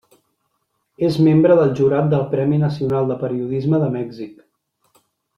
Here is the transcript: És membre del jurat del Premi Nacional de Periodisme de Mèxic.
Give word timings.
És 1.09 1.17
membre 1.25 1.57
del 1.59 1.73
jurat 1.81 2.07
del 2.13 2.25
Premi 2.33 2.59
Nacional 2.63 3.11
de 3.13 3.17
Periodisme 3.25 3.81
de 3.83 3.91
Mèxic. 3.97 4.41